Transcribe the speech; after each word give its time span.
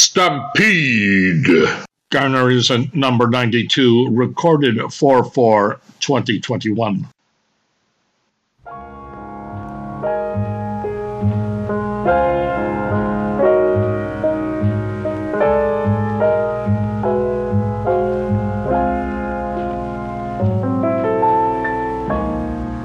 Stampede. 0.00 1.44
Garner 2.10 2.50
is 2.50 2.70
at 2.70 2.94
number 2.94 3.28
92, 3.28 4.08
recorded 4.10 4.80
4 4.90 5.24
4 5.24 5.80
2021. 6.00 7.06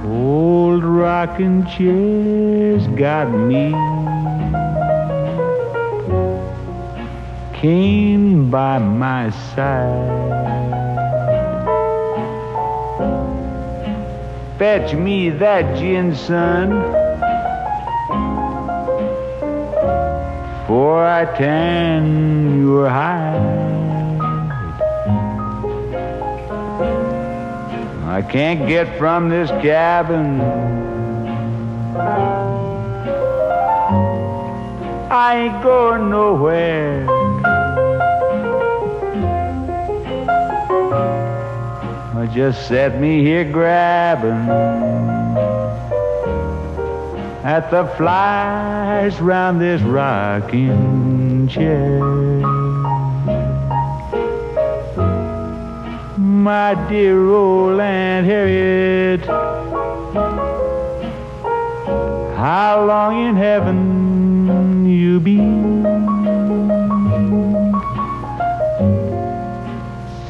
Old 0.06 0.84
rocking 0.84 1.66
chairs 1.68 2.86
got 2.88 3.32
me. 3.32 3.95
Came 7.66 8.52
by 8.52 8.78
my 8.78 9.32
side. 9.56 9.90
Fetch 14.60 14.94
me 14.94 15.32
that 15.32 15.76
gin, 15.76 16.14
son. 16.14 16.70
For 20.68 21.04
I 21.04 21.26
tan 21.40 22.60
your 22.60 22.88
hide. 22.88 24.22
I 28.06 28.22
can't 28.22 28.68
get 28.68 28.96
from 29.00 29.30
this 29.30 29.50
cabin. 29.66 30.40
I 35.10 35.48
ain't 35.48 35.64
going 35.64 36.12
nowhere. 36.12 37.15
Just 42.34 42.68
set 42.68 43.00
me 43.00 43.22
here 43.24 43.50
grabbing 43.50 44.50
at 47.44 47.70
the 47.72 47.86
flies 47.96 49.20
round 49.22 49.62
this 49.62 49.82
rocking 49.82 51.48
chair. 51.48 52.16
my 56.46 56.76
dear 56.88 57.28
old 57.32 57.80
Aunt 57.80 58.24
Harriet. 58.28 59.26
How 62.38 62.86
long 62.86 63.20
in 63.20 63.36
heaven 63.36 64.86
you 64.86 65.20
be? 65.20 66.15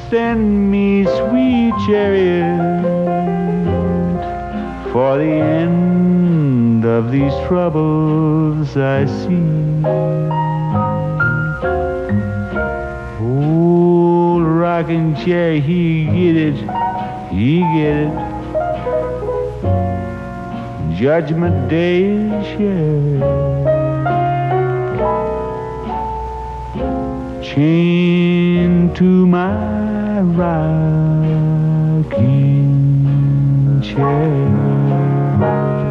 Send 0.09 0.69
me 0.69 1.03
sweet 1.03 1.73
chariot 1.87 2.61
for 4.93 5.17
the 5.17 5.23
end 5.23 6.85
of 6.85 7.11
these 7.11 7.33
troubles 7.47 8.77
I 8.77 9.05
see. 9.07 9.83
Old 13.19 14.43
rocking 14.45 15.15
chair, 15.15 15.59
he 15.59 16.05
get 16.05 16.35
it, 16.37 16.57
he 17.31 17.61
get 17.61 17.97
it. 18.05 18.13
Judgment 20.99 21.67
Day 21.67 22.03
is 22.03 23.84
Chain 27.55 28.93
to 28.95 29.25
my 29.25 30.19
rocking 30.19 32.11
chair. 33.81 35.84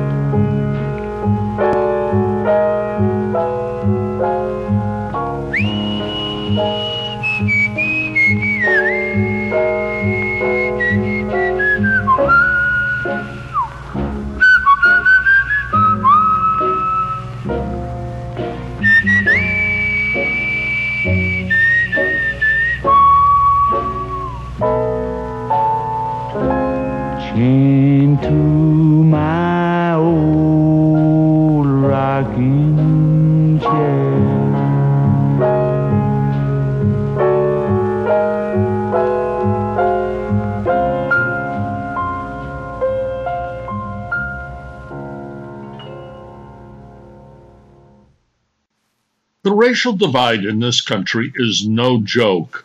Racial 49.74 49.94
divide 49.94 50.44
in 50.44 50.60
this 50.60 50.80
country 50.80 51.32
is 51.34 51.66
no 51.66 52.00
joke. 52.00 52.64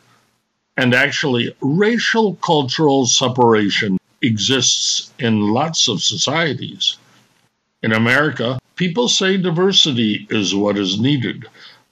And 0.78 0.94
actually, 0.94 1.52
racial 1.60 2.36
cultural 2.36 3.08
separation 3.08 3.98
exists 4.22 5.12
in 5.18 5.42
lots 5.42 5.88
of 5.88 6.04
societies. 6.04 6.98
In 7.82 7.94
America, 7.94 8.60
people 8.76 9.10
say 9.10 9.38
diversity 9.38 10.28
is 10.30 10.54
what 10.54 10.78
is 10.78 11.00
needed, 11.00 11.48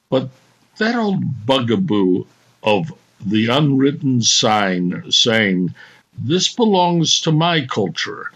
but 0.08 0.30
that 0.76 0.94
old 0.94 1.44
bugaboo 1.44 2.24
of 2.62 2.92
the 3.20 3.48
unwritten 3.48 4.22
sign 4.22 5.10
saying, 5.10 5.74
This 6.16 6.54
belongs 6.54 7.20
to 7.22 7.32
my 7.32 7.66
culture, 7.66 8.30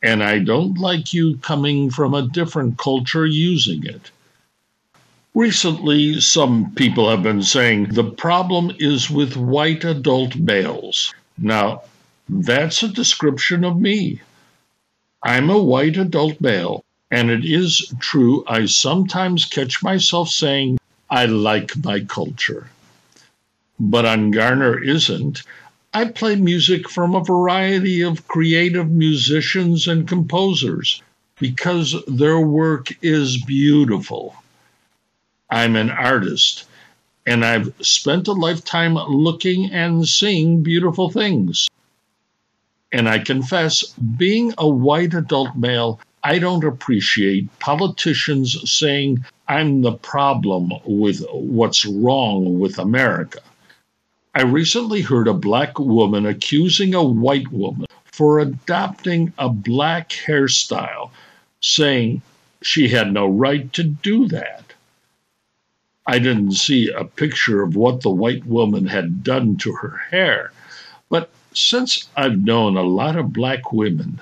and 0.00 0.22
I 0.22 0.38
don't 0.38 0.78
like 0.78 1.12
you 1.12 1.38
coming 1.38 1.90
from 1.90 2.14
a 2.14 2.28
different 2.28 2.78
culture 2.78 3.26
using 3.26 3.84
it. 3.84 4.12
Recently, 5.34 6.20
some 6.20 6.74
people 6.74 7.08
have 7.08 7.22
been 7.22 7.42
saying 7.42 7.86
the 7.94 8.04
problem 8.04 8.70
is 8.78 9.08
with 9.08 9.34
white 9.34 9.82
adult 9.82 10.36
males. 10.36 11.14
Now, 11.38 11.84
that's 12.28 12.82
a 12.82 12.88
description 12.88 13.64
of 13.64 13.80
me. 13.80 14.20
I'm 15.22 15.48
a 15.48 15.62
white 15.62 15.96
adult 15.96 16.38
male, 16.42 16.84
and 17.10 17.30
it 17.30 17.46
is 17.46 17.94
true 17.98 18.44
I 18.46 18.66
sometimes 18.66 19.46
catch 19.46 19.82
myself 19.82 20.28
saying, 20.28 20.78
I 21.08 21.24
like 21.24 21.82
my 21.82 22.00
culture. 22.00 22.68
But 23.80 24.04
on 24.04 24.32
Garner 24.32 24.82
Isn't, 24.82 25.44
I 25.94 26.06
play 26.06 26.36
music 26.36 26.90
from 26.90 27.14
a 27.14 27.24
variety 27.24 28.02
of 28.02 28.28
creative 28.28 28.90
musicians 28.90 29.88
and 29.88 30.06
composers 30.06 31.00
because 31.38 31.96
their 32.06 32.38
work 32.38 32.92
is 33.00 33.42
beautiful. 33.42 34.36
I'm 35.52 35.76
an 35.76 35.90
artist, 35.90 36.64
and 37.26 37.44
I've 37.44 37.74
spent 37.82 38.26
a 38.26 38.32
lifetime 38.32 38.94
looking 38.94 39.70
and 39.70 40.08
seeing 40.08 40.62
beautiful 40.62 41.10
things. 41.10 41.68
And 42.90 43.06
I 43.06 43.18
confess, 43.18 43.84
being 44.16 44.54
a 44.56 44.66
white 44.66 45.12
adult 45.12 45.54
male, 45.54 46.00
I 46.24 46.38
don't 46.38 46.64
appreciate 46.64 47.58
politicians 47.58 48.70
saying 48.70 49.26
I'm 49.46 49.82
the 49.82 49.92
problem 49.92 50.72
with 50.86 51.22
what's 51.30 51.84
wrong 51.84 52.58
with 52.58 52.78
America. 52.78 53.40
I 54.34 54.44
recently 54.44 55.02
heard 55.02 55.28
a 55.28 55.34
black 55.34 55.78
woman 55.78 56.24
accusing 56.24 56.94
a 56.94 57.04
white 57.04 57.52
woman 57.52 57.88
for 58.06 58.38
adopting 58.38 59.34
a 59.36 59.50
black 59.50 60.08
hairstyle, 60.08 61.10
saying 61.60 62.22
she 62.62 62.88
had 62.88 63.12
no 63.12 63.28
right 63.28 63.70
to 63.74 63.82
do 63.82 64.28
that. 64.28 64.71
I 66.06 66.18
didn't 66.18 66.52
see 66.52 66.90
a 66.90 67.04
picture 67.04 67.62
of 67.62 67.76
what 67.76 68.00
the 68.00 68.10
white 68.10 68.44
woman 68.44 68.86
had 68.86 69.22
done 69.22 69.56
to 69.58 69.72
her 69.72 69.98
hair, 70.10 70.52
but 71.08 71.30
since 71.54 72.08
I've 72.16 72.42
known 72.42 72.76
a 72.76 72.82
lot 72.82 73.16
of 73.16 73.32
black 73.32 73.72
women, 73.72 74.20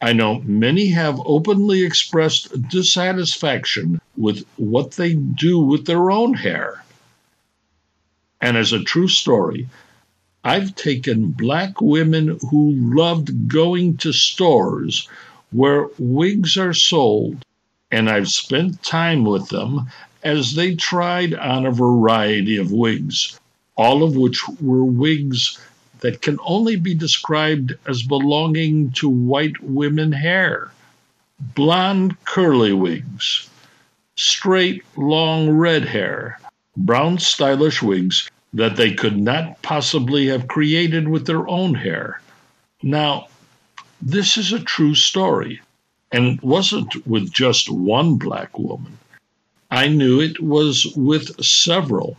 I 0.00 0.12
know 0.12 0.40
many 0.40 0.88
have 0.88 1.20
openly 1.24 1.84
expressed 1.84 2.68
dissatisfaction 2.68 4.00
with 4.16 4.44
what 4.56 4.92
they 4.92 5.14
do 5.14 5.60
with 5.60 5.86
their 5.86 6.10
own 6.10 6.34
hair. 6.34 6.84
And 8.40 8.56
as 8.56 8.72
a 8.72 8.82
true 8.84 9.08
story, 9.08 9.68
I've 10.42 10.74
taken 10.74 11.30
black 11.30 11.80
women 11.80 12.38
who 12.50 12.72
loved 12.74 13.48
going 13.48 13.96
to 13.98 14.12
stores 14.12 15.08
where 15.52 15.88
wigs 15.98 16.58
are 16.58 16.74
sold, 16.74 17.44
and 17.90 18.10
I've 18.10 18.28
spent 18.28 18.82
time 18.82 19.24
with 19.24 19.48
them 19.48 19.86
as 20.24 20.54
they 20.54 20.74
tried 20.74 21.34
on 21.34 21.66
a 21.66 21.70
variety 21.70 22.56
of 22.56 22.72
wigs, 22.72 23.38
all 23.76 24.02
of 24.02 24.16
which 24.16 24.42
were 24.60 24.84
wigs 24.84 25.58
that 26.00 26.22
can 26.22 26.38
only 26.44 26.76
be 26.76 26.94
described 26.94 27.74
as 27.86 28.02
belonging 28.02 28.90
to 28.92 29.08
white 29.08 29.62
women 29.62 30.12
hair. 30.12 30.70
Blonde 31.54 32.16
curly 32.24 32.72
wigs, 32.72 33.48
straight 34.16 34.82
long 34.96 35.50
red 35.50 35.84
hair, 35.84 36.38
brown 36.76 37.18
stylish 37.18 37.82
wigs 37.82 38.30
that 38.54 38.76
they 38.76 38.94
could 38.94 39.18
not 39.18 39.60
possibly 39.62 40.28
have 40.28 40.48
created 40.48 41.08
with 41.08 41.26
their 41.26 41.46
own 41.48 41.74
hair. 41.74 42.20
Now, 42.82 43.28
this 44.00 44.36
is 44.36 44.52
a 44.52 44.60
true 44.60 44.94
story, 44.94 45.60
and 46.12 46.26
it 46.26 46.42
wasn't 46.42 47.06
with 47.06 47.32
just 47.32 47.68
one 47.68 48.16
black 48.16 48.58
woman. 48.58 48.98
I 49.74 49.88
knew 49.88 50.20
it 50.20 50.38
was 50.38 50.86
with 50.94 51.44
several, 51.44 52.16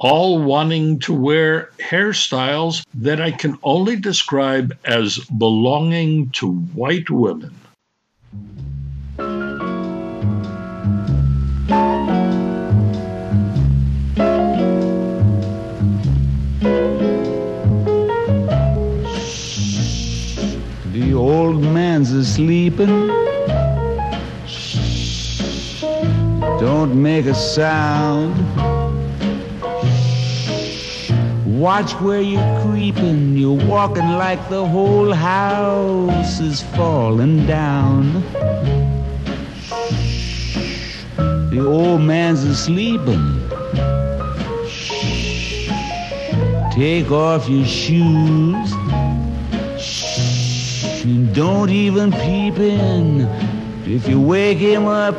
all 0.00 0.42
wanting 0.42 0.98
to 1.06 1.14
wear 1.14 1.70
hairstyles 1.78 2.84
that 2.94 3.20
I 3.20 3.30
can 3.30 3.56
only 3.62 3.94
describe 3.94 4.76
as 4.84 5.18
belonging 5.18 6.30
to 6.30 6.50
white 6.50 7.10
women. 7.10 7.54
The 20.92 21.14
old 21.14 21.62
man's 21.62 22.10
a 22.10 22.24
sleeping. 22.24 23.39
Don't 26.60 26.94
make 26.94 27.24
a 27.24 27.34
sound. 27.34 28.36
Watch 31.58 31.92
where 32.02 32.20
you're 32.20 32.60
creeping. 32.60 33.34
You're 33.38 33.66
walking 33.66 34.10
like 34.10 34.46
the 34.50 34.66
whole 34.66 35.10
house 35.10 36.38
is 36.38 36.60
falling 36.76 37.46
down. 37.46 38.12
The 41.50 41.64
old 41.66 42.02
man's 42.02 42.44
a 42.44 42.54
sleeping. 42.54 43.40
Take 46.72 47.10
off 47.10 47.48
your 47.48 47.64
shoes. 47.64 48.72
And 51.04 51.34
don't 51.34 51.70
even 51.70 52.12
peep 52.12 52.58
in. 52.58 53.22
If 53.86 54.06
you 54.06 54.20
wake 54.20 54.58
him 54.58 54.86
up, 54.86 55.16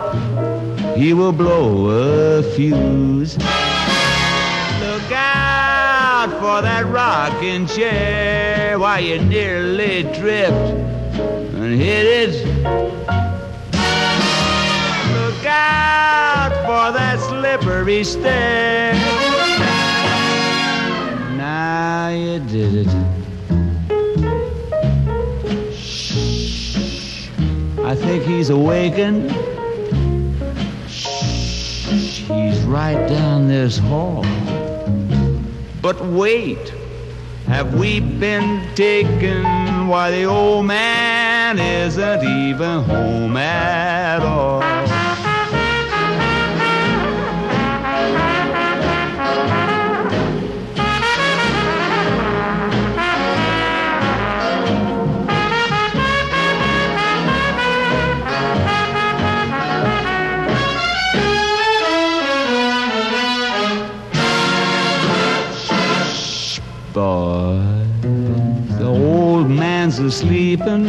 he 1.01 1.15
will 1.15 1.31
blow 1.31 1.89
a 1.89 2.43
fuse. 2.53 3.35
Look 3.35 5.11
out 5.11 6.29
for 6.39 6.61
that 6.61 6.85
rocking 6.85 7.65
chair 7.65 8.77
while 8.77 9.01
you 9.01 9.17
nearly 9.17 10.03
tripped 10.13 10.53
and 11.55 11.73
hit 11.81 12.05
it. 12.05 12.45
Look 15.17 15.43
out 15.47 16.51
for 16.67 16.91
that 16.95 17.17
slippery 17.19 18.03
stair. 18.03 18.93
Now 21.35 22.09
you 22.09 22.39
did 22.41 22.85
it. 22.85 22.95
I 27.83 27.95
think 27.95 28.23
he's 28.23 28.51
awakened. 28.51 29.31
He's 32.33 32.61
right 32.63 33.07
down 33.07 33.47
this 33.47 33.77
hall. 33.77 34.25
But 35.81 36.03
wait, 36.05 36.73
have 37.47 37.73
we 37.79 37.99
been 37.99 38.73
taken? 38.75 39.43
Why 39.87 40.11
the 40.11 40.23
old 40.25 40.65
man 40.65 41.59
isn't 41.59 42.23
even 42.23 42.83
home 42.83 43.35
at 43.37 44.21
all. 44.21 44.90
The 68.79 68.87
old 68.87 69.49
man's 69.49 69.99
a 69.99 70.11
sleeping. 70.11 70.85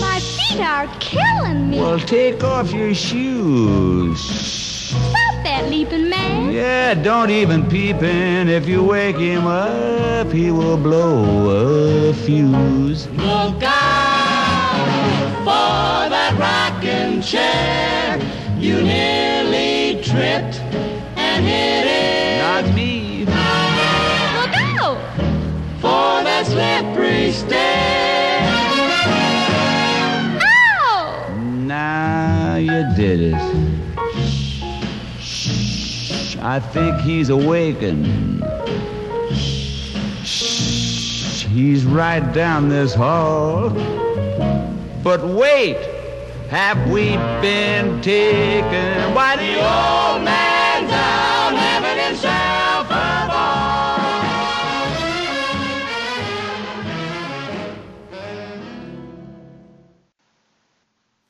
My 0.00 0.20
feet 0.20 0.60
are 0.60 0.88
killing 1.00 1.70
me. 1.70 1.78
Well, 1.78 1.98
take 1.98 2.42
off 2.44 2.72
your 2.72 2.94
shoes. 2.94 4.20
Stop 4.20 5.44
that 5.44 5.68
leaping 5.70 6.08
man. 6.08 6.52
Yeah, 6.52 6.94
don't 6.94 7.30
even 7.30 7.68
peep 7.68 8.02
in. 8.02 8.48
If 8.48 8.68
you 8.68 8.82
wake 8.84 9.16
him 9.16 9.46
up, 9.46 10.30
he 10.30 10.50
will 10.50 10.76
blow 10.76 12.10
a 12.10 12.14
fuse. 12.14 13.06
Look 13.08 13.62
out 13.62 14.92
for 15.44 16.10
that 16.14 16.34
rocking 16.38 17.22
chair. 17.22 18.18
You 18.58 18.82
nearly 18.82 19.31
slippery 26.62 27.32
stair. 27.32 28.40
Ow! 30.40 31.34
Now 31.66 32.56
you 32.56 32.84
did 32.96 33.34
it. 33.34 33.98
Shh, 35.20 35.50
shh, 36.12 36.36
I 36.36 36.60
think 36.60 37.00
he's 37.00 37.30
awakened. 37.30 38.06
Shh, 40.24 41.46
He's 41.46 41.84
right 41.84 42.32
down 42.32 42.68
this 42.68 42.94
hall. 42.94 43.70
But 45.02 45.26
wait, 45.26 45.78
have 46.48 46.78
we 46.90 47.16
been 47.42 48.00
taken? 48.00 49.14
Why 49.14 49.36
the 49.36 49.56
old 49.56 50.24
man's 50.24 50.92
out 50.92 51.41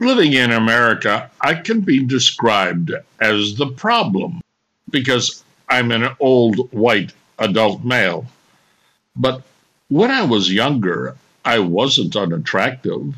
Living 0.03 0.33
in 0.33 0.51
America, 0.51 1.31
I 1.41 1.55
can 1.55 1.83
be 1.83 2.05
described 2.05 2.91
as 3.21 3.55
the 3.55 3.69
problem 3.69 4.41
because 4.91 5.45
I'm 5.69 5.93
an 5.93 6.09
old 6.19 6.73
white 6.73 7.13
adult 7.39 7.85
male. 7.85 8.27
But 9.15 9.45
when 9.87 10.11
I 10.11 10.25
was 10.25 10.53
younger, 10.53 11.17
I 11.45 11.61
wasn't 11.61 12.17
unattractive. 12.17 13.15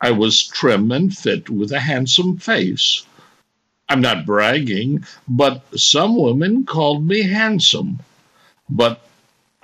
I 0.00 0.12
was 0.12 0.46
trim 0.46 0.92
and 0.92 1.12
fit 1.12 1.50
with 1.50 1.72
a 1.72 1.80
handsome 1.80 2.36
face. 2.36 3.04
I'm 3.88 4.00
not 4.00 4.24
bragging, 4.24 5.04
but 5.26 5.64
some 5.76 6.16
women 6.16 6.64
called 6.64 7.08
me 7.08 7.22
handsome. 7.22 7.98
But 8.70 9.04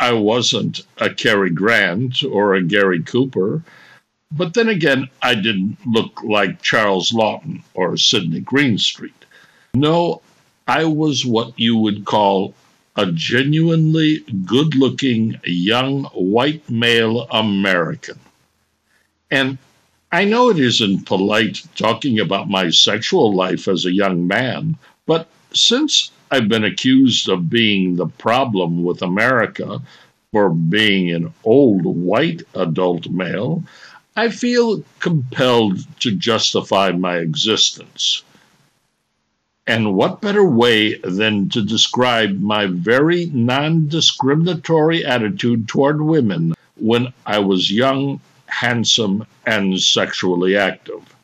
I 0.01 0.15
wasn't 0.15 0.81
a 0.97 1.15
Cary 1.15 1.51
Grant 1.51 2.25
or 2.25 2.55
a 2.55 2.63
Gary 2.65 3.05
Cooper. 3.05 3.63
But 4.31 4.55
then 4.55 4.69
again, 4.69 5.09
I 5.23 5.35
didn't 5.35 5.79
look 5.87 6.23
like 6.23 6.63
Charles 6.63 7.13
Laughton 7.13 7.63
or 7.75 7.97
Sydney 7.97 8.41
Greenstreet. 8.41 9.25
No, 9.75 10.21
I 10.67 10.85
was 10.85 11.25
what 11.25 11.59
you 11.59 11.77
would 11.79 12.05
call 12.05 12.55
a 12.95 13.07
genuinely 13.13 14.25
good 14.45 14.75
looking 14.75 15.41
young 15.45 16.05
white 16.07 16.69
male 16.69 17.27
American. 17.31 18.19
And 19.31 19.57
I 20.11 20.25
know 20.25 20.51
it 20.51 20.59
isn't 20.59 21.07
polite 21.07 21.63
talking 21.77 22.19
about 22.19 22.51
my 22.51 22.71
sexual 22.71 23.35
life 23.35 23.69
as 23.69 23.87
a 23.87 23.93
young 23.93 24.27
man, 24.27 24.77
but 25.07 25.29
since 25.53 26.11
I've 26.31 26.49
been 26.49 26.65
accused 26.65 27.29
of 27.29 27.49
being 27.49 27.97
the 27.97 28.07
problem 28.07 28.85
with 28.85 29.01
America 29.03 29.81
for 30.33 30.51
being 30.51 31.11
an 31.11 31.33
old 31.45 31.85
white 31.85 32.43
adult 32.55 33.09
male, 33.09 33.63
I 34.19 34.31
feel 34.31 34.83
compelled 34.99 35.79
to 36.01 36.11
justify 36.11 36.91
my 36.91 37.19
existence. 37.19 38.25
And 39.65 39.95
what 39.95 40.21
better 40.21 40.43
way 40.45 40.97
than 40.97 41.49
to 41.51 41.63
describe 41.63 42.41
my 42.41 42.67
very 42.67 43.27
non 43.27 43.87
discriminatory 43.87 45.05
attitude 45.05 45.69
toward 45.69 46.03
women 46.03 46.55
when 46.75 47.13
I 47.27 47.39
was 47.39 47.71
young, 47.71 48.21
handsome, 48.47 49.25
and 49.47 49.81
sexually 49.81 50.57
active? 50.57 51.15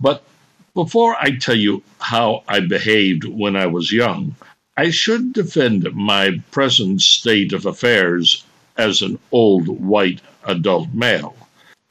But 0.00 0.24
Before 0.72 1.16
I 1.20 1.36
tell 1.36 1.58
you 1.58 1.82
how 1.98 2.44
I 2.48 2.60
behaved 2.60 3.24
when 3.24 3.56
I 3.56 3.66
was 3.66 3.92
young, 3.92 4.36
I 4.74 4.88
should 4.88 5.34
defend 5.34 5.94
my 5.94 6.40
present 6.50 7.02
state 7.02 7.52
of 7.52 7.66
affairs 7.66 8.42
as 8.78 9.02
an 9.02 9.18
old 9.32 9.68
white 9.68 10.22
adult 10.44 10.94
male. 10.94 11.36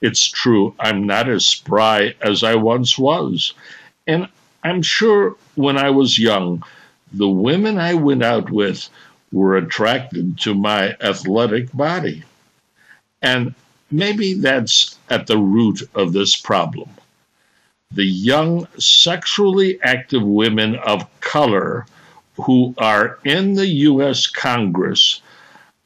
It's 0.01 0.25
true, 0.25 0.75
I'm 0.79 1.07
not 1.07 1.27
as 1.27 1.45
spry 1.45 2.15
as 2.21 2.43
I 2.43 2.55
once 2.55 2.97
was. 2.97 3.53
And 4.05 4.27
I'm 4.63 4.81
sure 4.81 5.35
when 5.55 5.77
I 5.77 5.89
was 5.89 6.19
young, 6.19 6.63
the 7.11 7.27
women 7.27 7.77
I 7.79 7.95
went 7.95 8.23
out 8.23 8.49
with 8.49 8.89
were 9.31 9.57
attracted 9.57 10.39
to 10.39 10.53
my 10.53 10.95
athletic 11.01 11.71
body. 11.73 12.23
And 13.21 13.55
maybe 13.89 14.35
that's 14.35 14.97
at 15.09 15.27
the 15.27 15.37
root 15.37 15.81
of 15.95 16.13
this 16.13 16.35
problem. 16.35 16.89
The 17.91 18.05
young, 18.05 18.67
sexually 18.77 19.79
active 19.81 20.23
women 20.23 20.75
of 20.75 21.07
color 21.21 21.85
who 22.35 22.75
are 22.77 23.17
in 23.23 23.55
the 23.55 23.67
U.S. 23.67 24.27
Congress 24.27 25.21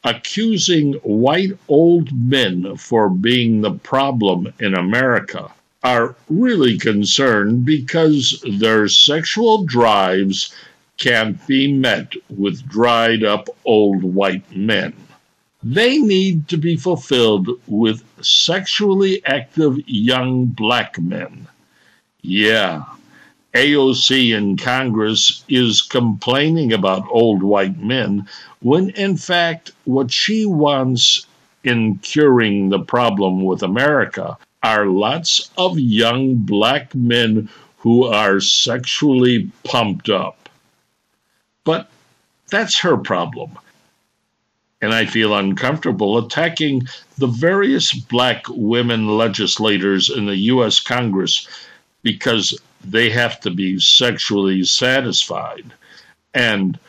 accusing 0.03 0.93
white 1.03 1.57
old 1.67 2.11
men 2.11 2.75
for 2.77 3.09
being 3.09 3.61
the 3.61 3.71
problem 3.71 4.51
in 4.59 4.73
America 4.73 5.51
are 5.83 6.15
really 6.29 6.77
concerned 6.77 7.65
because 7.65 8.43
their 8.59 8.87
sexual 8.87 9.63
drives 9.63 10.53
can't 10.97 11.45
be 11.47 11.71
met 11.71 12.13
with 12.29 12.67
dried 12.67 13.23
up 13.23 13.49
old 13.65 14.03
white 14.03 14.55
men. 14.55 14.93
They 15.63 15.97
need 15.99 16.47
to 16.49 16.57
be 16.57 16.75
fulfilled 16.75 17.49
with 17.67 18.03
sexually 18.21 19.23
active 19.25 19.77
young 19.87 20.45
black 20.45 20.99
men. 20.99 21.47
Yeah, 22.21 22.83
AOC 23.53 24.35
in 24.35 24.57
Congress 24.57 25.43
is 25.49 25.81
complaining 25.81 26.71
about 26.73 27.07
old 27.09 27.43
white 27.43 27.79
men 27.79 28.27
when 28.61 28.89
in 28.91 29.17
fact 29.17 29.71
what 29.85 30.11
she 30.11 30.45
wants 30.45 31.25
in 31.63 31.97
curing 31.99 32.69
the 32.69 32.79
problem 32.79 33.43
with 33.43 33.63
America 33.63 34.37
are 34.63 34.85
lots 34.85 35.49
of 35.57 35.79
young 35.79 36.35
black 36.35 36.93
men 36.93 37.49
who 37.77 38.05
are 38.05 38.39
sexually 38.39 39.51
pumped 39.63 40.09
up. 40.09 40.49
But 41.63 41.89
that's 42.49 42.77
her 42.79 42.97
problem. 42.97 43.57
And 44.81 44.93
I 44.93 45.05
feel 45.05 45.35
uncomfortable 45.35 46.17
attacking 46.17 46.83
the 47.17 47.27
various 47.27 47.93
black 47.93 48.43
women 48.49 49.17
legislators 49.17 50.09
in 50.09 50.25
the 50.25 50.35
U.S. 50.35 50.79
Congress 50.79 51.47
because 52.03 52.59
they 52.83 53.09
have 53.09 53.39
to 53.41 53.51
be 53.51 53.79
sexually 53.79 54.63
satisfied, 54.63 55.71
and 56.33 56.79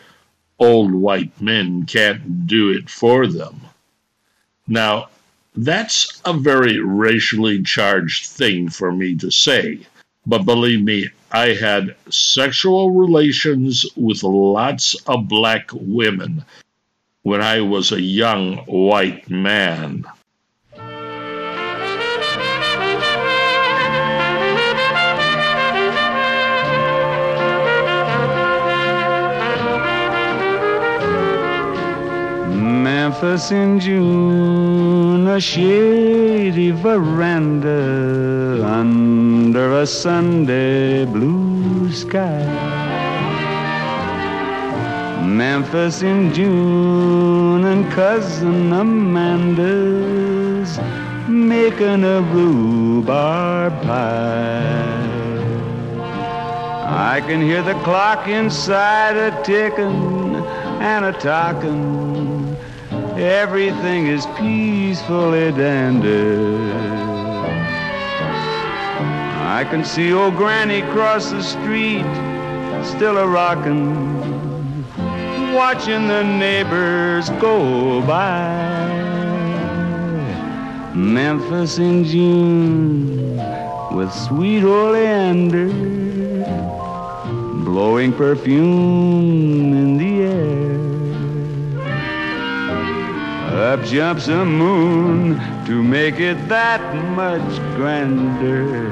old 0.63 0.93
white 0.93 1.41
men 1.41 1.85
can't 1.87 2.47
do 2.47 2.71
it 2.71 2.89
for 2.89 3.27
them. 3.27 3.61
Now, 4.69 5.09
that's 5.57 6.23
a 6.25 6.33
very 6.33 6.79
racially 6.81 7.63
charged 7.63 8.27
thing 8.27 8.69
for 8.69 8.93
me 8.93 9.17
to 9.17 9.31
say, 9.31 9.81
but 10.25 10.45
believe 10.45 10.83
me, 10.83 11.09
I 11.33 11.49
had 11.49 11.97
sexual 12.11 12.93
relations 12.93 13.85
with 13.97 14.23
lots 14.23 14.95
of 15.07 15.29
black 15.29 15.71
women 15.73 16.45
when 17.23 17.41
I 17.41 17.61
was 17.61 17.91
a 17.91 18.01
young 18.01 18.59
white 18.67 19.29
man. 19.29 20.05
Memphis 32.83 33.53
in 33.53 33.79
June, 33.79 35.29
a 35.29 35.41
shady 35.41 36.73
veranda 36.73 38.61
under 38.67 39.83
a 39.83 39.87
Sunday 39.87 41.05
blue 41.05 41.93
sky. 41.93 42.43
Memphis 45.25 46.03
in 46.03 46.35
June, 46.35 47.65
and 47.67 47.89
cousin 47.93 48.73
Amanda's 48.73 50.77
making 51.29 52.03
a 52.03 52.21
rhubarb 52.21 53.81
pie. 53.83 55.03
I 57.15 57.21
can 57.21 57.41
hear 57.41 57.63
the 57.63 57.75
clock 57.85 58.27
inside 58.27 59.17
a 59.17 59.31
ticking 59.45 60.35
and 60.83 61.05
a 61.05 61.13
talking. 61.13 62.12
Everything 63.17 64.07
is 64.07 64.27
peacefully 64.39 65.53
dandy. 65.53 66.63
I 69.45 69.65
can 69.69 69.85
see 69.85 70.13
old 70.13 70.37
Granny 70.37 70.81
cross 70.93 71.31
the 71.31 71.43
street, 71.43 72.07
still 72.85 73.19
a 73.19 73.27
rockin', 73.27 74.85
watching 75.55 76.09
the 76.09 76.23
neighbors 76.25 77.29
go 77.41 78.01
by. 78.07 78.91
Memphis 80.95 81.79
in 81.79 82.05
June 82.05 83.37
with 83.95 84.13
sweet 84.13 84.65
oleander 84.65 85.69
blowing 87.65 88.13
perfume 88.13 89.73
in 89.73 89.97
the 89.99 90.23
air. 90.23 90.72
Up 93.63 93.85
jumps 93.85 94.27
a 94.27 94.45
moon 94.45 95.39
to 95.67 95.85
make 95.85 96.19
it 96.19 96.49
that 96.49 96.83
much 97.15 97.57
grander. 97.77 98.89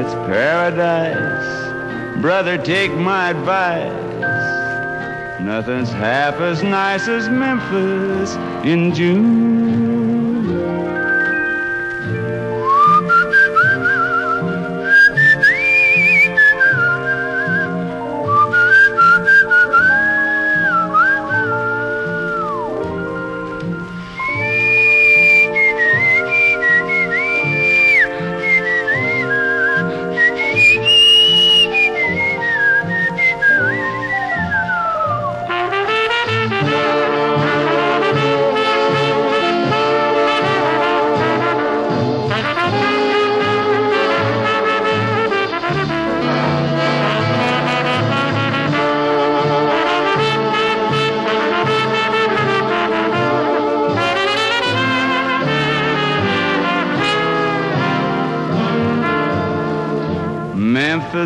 It's 0.00 0.14
paradise, 0.26 2.20
brother, 2.20 2.58
take 2.58 2.90
my 2.90 3.30
advice. 3.30 3.92
Nothing's 5.40 5.90
half 5.90 6.40
as 6.40 6.64
nice 6.64 7.06
as 7.06 7.28
Memphis 7.28 8.34
in 8.66 8.92
June. 8.92 9.65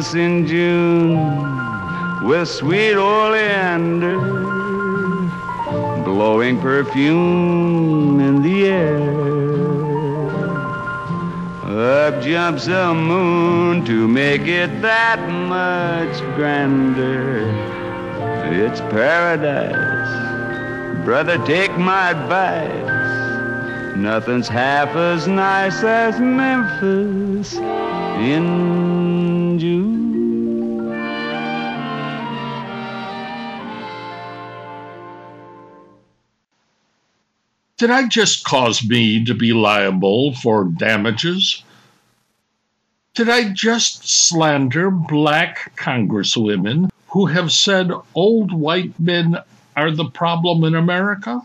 Memphis 0.00 0.14
in 0.14 0.46
June 0.46 2.24
with 2.24 2.48
sweet 2.48 2.94
oleander 2.94 4.18
blowing 6.04 6.58
perfume 6.58 8.18
in 8.18 8.40
the 8.40 8.66
air. 8.66 9.10
Up 11.66 12.22
jumps 12.22 12.66
a 12.66 12.94
moon 12.94 13.84
to 13.84 14.08
make 14.08 14.46
it 14.46 14.80
that 14.80 15.20
much 15.28 16.18
grander. 16.34 17.42
It's 18.54 18.80
paradise. 18.80 20.14
Brother, 21.04 21.36
take 21.44 21.76
my 21.76 22.12
advice. 22.12 23.96
Nothing's 23.98 24.48
half 24.48 24.96
as 24.96 25.28
nice 25.28 25.82
as 25.82 26.18
Memphis 26.18 27.56
in 27.56 28.99
June. 29.60 30.90
Did 37.76 37.90
I 37.90 38.08
just 38.08 38.44
cause 38.44 38.86
me 38.86 39.24
to 39.24 39.34
be 39.34 39.52
liable 39.52 40.34
for 40.34 40.64
damages? 40.64 41.62
Did 43.14 43.28
I 43.28 43.52
just 43.52 44.08
slander 44.08 44.90
black 44.90 45.76
congresswomen 45.76 46.90
who 47.08 47.26
have 47.26 47.52
said 47.52 47.90
old 48.14 48.52
white 48.52 48.98
men 48.98 49.38
are 49.76 49.90
the 49.90 50.06
problem 50.06 50.64
in 50.64 50.74
America? 50.74 51.42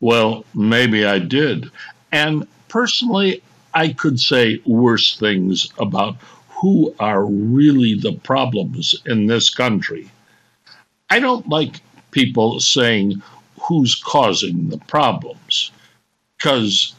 Well, 0.00 0.44
maybe 0.54 1.04
I 1.06 1.18
did. 1.18 1.70
And 2.12 2.46
personally, 2.68 3.42
I 3.72 3.88
could 3.88 4.20
say 4.20 4.60
worse 4.64 5.16
things 5.16 5.68
about 5.78 6.16
who 6.64 6.94
are 6.98 7.26
really 7.26 7.92
the 7.92 8.14
problems 8.22 8.94
in 9.04 9.26
this 9.26 9.50
country. 9.50 10.10
I 11.10 11.20
don't 11.20 11.46
like 11.46 11.82
people 12.10 12.58
saying 12.58 13.20
who's 13.60 13.94
causing 13.94 14.70
the 14.70 14.78
problems 14.78 15.72
because 16.38 16.94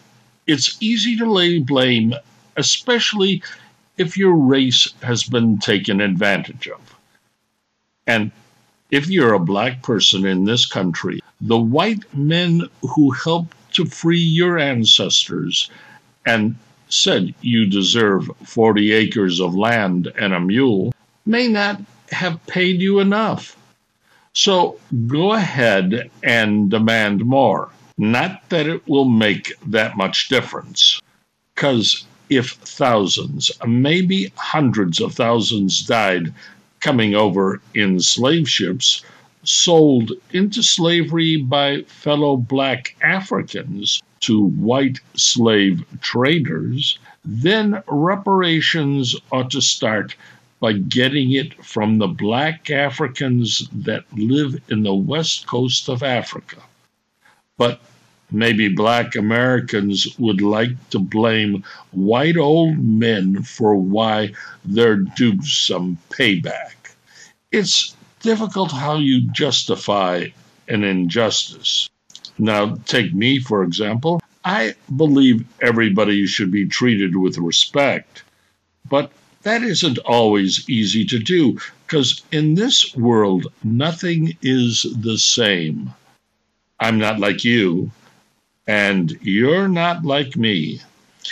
it's 0.45 0.77
easy 0.81 1.17
to 1.17 1.25
lay 1.25 1.57
blame, 1.57 2.13
especially 2.55 3.41
if 3.97 4.15
your 4.15 4.35
race 4.35 4.93
has 5.01 5.23
been 5.23 5.57
taken 5.57 5.99
advantage 5.99 6.67
of. 6.67 6.95
And 8.05 8.29
if 8.91 9.09
you're 9.09 9.33
a 9.33 9.39
black 9.39 9.81
person 9.81 10.27
in 10.27 10.45
this 10.45 10.67
country, 10.67 11.21
the 11.41 11.57
white 11.57 12.03
men 12.13 12.69
who 12.81 13.09
helped 13.09 13.57
to 13.73 13.85
free 13.85 14.19
your 14.19 14.59
ancestors 14.59 15.71
and 16.23 16.55
said 16.89 17.33
you 17.41 17.65
deserve 17.65 18.29
40 18.43 18.91
acres 18.91 19.39
of 19.39 19.55
land 19.55 20.11
and 20.19 20.33
a 20.33 20.39
mule 20.39 20.93
may 21.25 21.47
not 21.47 21.81
have 22.11 22.45
paid 22.47 22.81
you 22.81 22.99
enough. 22.99 23.57
So 24.33 24.79
go 25.07 25.33
ahead 25.33 26.11
and 26.21 26.69
demand 26.69 27.25
more. 27.25 27.69
Not 27.97 28.49
that 28.49 28.67
it 28.67 28.87
will 28.87 29.05
make 29.05 29.53
that 29.67 29.95
much 29.95 30.27
difference, 30.27 31.01
because 31.53 32.05
if 32.29 32.51
thousands, 32.51 33.51
maybe 33.65 34.31
hundreds 34.35 34.99
of 34.99 35.13
thousands 35.13 35.83
died 35.83 36.33
coming 36.81 37.15
over 37.15 37.61
in 37.73 37.99
slave 38.01 38.49
ships, 38.49 39.03
sold 39.43 40.11
into 40.33 40.61
slavery 40.61 41.37
by 41.37 41.83
fellow 41.83 42.35
black 42.35 42.95
Africans 43.01 44.01
to 44.25 44.47
white 44.47 44.99
slave 45.15 45.85
traders, 46.01 46.97
then 47.23 47.83
reparations 47.87 49.15
ought 49.31 49.51
to 49.51 49.61
start 49.61 50.15
by 50.59 50.73
getting 50.73 51.31
it 51.31 51.63
from 51.63 51.99
the 51.99 52.07
black 52.07 52.71
Africans 52.71 53.67
that 53.71 54.03
live 54.13 54.59
in 54.69 54.81
the 54.81 54.95
west 54.95 55.45
coast 55.45 55.89
of 55.89 56.01
Africa. 56.01 56.57
But 57.57 57.81
maybe 58.31 58.67
black 58.67 59.15
Americans 59.15 60.17
would 60.17 60.41
like 60.41 60.89
to 60.89 60.97
blame 60.97 61.63
white 61.91 62.37
old 62.37 62.79
men 62.79 63.43
for 63.43 63.75
why 63.75 64.33
they're 64.63 64.97
due 64.97 65.39
some 65.43 65.99
payback. 66.09 66.95
It's 67.51 67.95
difficult 68.21 68.71
how 68.71 68.97
you 68.97 69.29
justify 69.31 70.27
an 70.67 70.83
injustice. 70.83 71.89
Now, 72.37 72.75
take 72.85 73.13
me, 73.13 73.39
for 73.39 73.63
example. 73.63 74.21
I 74.43 74.75
believe 74.95 75.45
everybody 75.61 76.27
should 76.27 76.51
be 76.51 76.67
treated 76.67 77.15
with 77.15 77.37
respect, 77.37 78.23
but 78.87 79.11
that 79.43 79.63
isn't 79.63 79.97
always 79.99 80.69
easy 80.69 81.05
to 81.05 81.19
do 81.19 81.59
because 81.85 82.23
in 82.31 82.55
this 82.55 82.95
world, 82.95 83.47
nothing 83.63 84.37
is 84.41 84.85
the 84.99 85.17
same. 85.17 85.93
I'm 86.79 86.97
not 86.97 87.19
like 87.19 87.43
you, 87.43 87.91
and 88.67 89.11
you're 89.21 89.67
not 89.67 90.03
like 90.03 90.35
me. 90.35 90.81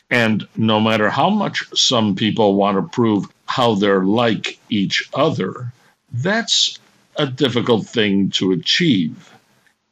And 0.09 0.47
no 0.55 0.79
matter 0.79 1.09
how 1.09 1.29
much 1.29 1.65
some 1.75 2.15
people 2.15 2.55
want 2.55 2.77
to 2.77 2.95
prove 2.95 3.27
how 3.45 3.75
they're 3.75 4.03
like 4.05 4.59
each 4.69 5.09
other, 5.13 5.71
that's 6.11 6.79
a 7.17 7.27
difficult 7.27 7.85
thing 7.87 8.29
to 8.31 8.51
achieve. 8.51 9.31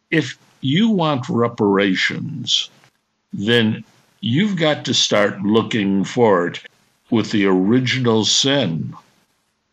If 0.09 0.37
you 0.61 0.89
want 0.89 1.27
reparations, 1.29 2.69
then 3.33 3.83
you've 4.21 4.55
got 4.55 4.85
to 4.85 4.93
start 4.93 5.41
looking 5.41 6.03
for 6.03 6.47
it 6.47 6.61
with 7.09 7.31
the 7.31 7.45
original 7.45 8.23
sin. 8.25 8.93